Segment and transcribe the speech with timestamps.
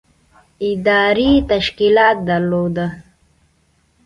[0.69, 2.91] ادارې تشکیلات درلودل.